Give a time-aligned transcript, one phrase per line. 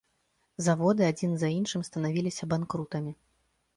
[0.67, 3.13] Заводы адзін за іншым станавіліся банкрутамі.